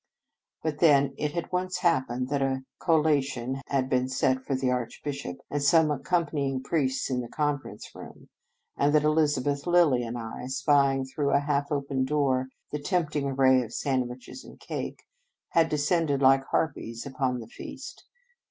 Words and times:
But 0.63 0.79
then, 0.79 1.13
it 1.15 1.33
had 1.33 1.51
once 1.51 1.77
happened 1.81 2.29
that 2.29 2.41
a 2.41 2.63
col 2.79 3.03
lation 3.03 3.61
had 3.67 3.87
been 3.87 4.09
set 4.09 4.43
for 4.43 4.55
the 4.55 4.71
Archbishop 4.71 5.37
and 5.51 5.61
some 5.61 5.91
accompanying 5.91 6.63
priests 6.63 7.11
in 7.11 7.21
the 7.21 7.27
conference 7.27 7.93
room, 7.93 8.27
and 8.75 8.95
that 8.95 9.03
Eliza 9.03 9.41
beth, 9.41 9.67
Lilly, 9.67 10.01
and 10.01 10.17
I, 10.17 10.47
spying 10.47 11.05
through 11.05 11.29
a 11.33 11.39
half 11.41 11.71
open 11.71 12.03
door 12.03 12.47
the 12.71 12.79
tempting 12.81 13.25
array 13.27 13.61
of 13.61 13.75
sandwiches 13.75 14.43
and 14.43 14.59
cake, 14.59 15.03
had 15.49 15.69
descended 15.69 16.19
like 16.19 16.45
Harpies 16.45 17.05
upon 17.05 17.39
the 17.39 17.47
feast. 17.47 18.03